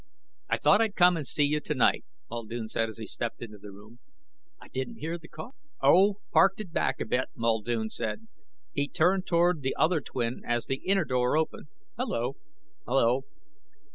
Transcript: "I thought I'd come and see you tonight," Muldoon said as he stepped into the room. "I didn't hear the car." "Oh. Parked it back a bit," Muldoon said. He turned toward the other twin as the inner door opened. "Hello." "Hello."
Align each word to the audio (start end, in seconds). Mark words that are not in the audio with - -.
"I 0.49 0.57
thought 0.57 0.81
I'd 0.81 0.95
come 0.95 1.15
and 1.15 1.27
see 1.27 1.43
you 1.43 1.59
tonight," 1.59 2.03
Muldoon 2.27 2.67
said 2.69 2.89
as 2.89 2.97
he 2.97 3.05
stepped 3.05 3.43
into 3.43 3.59
the 3.59 3.71
room. 3.71 3.99
"I 4.59 4.67
didn't 4.67 4.95
hear 4.97 5.19
the 5.19 5.27
car." 5.27 5.51
"Oh. 5.79 6.15
Parked 6.33 6.59
it 6.59 6.73
back 6.73 6.99
a 6.99 7.05
bit," 7.05 7.25
Muldoon 7.35 7.91
said. 7.91 8.27
He 8.73 8.89
turned 8.89 9.27
toward 9.27 9.61
the 9.61 9.75
other 9.75 10.01
twin 10.01 10.41
as 10.43 10.65
the 10.65 10.77
inner 10.77 11.05
door 11.05 11.37
opened. 11.37 11.67
"Hello." 11.99 12.37
"Hello." 12.87 13.25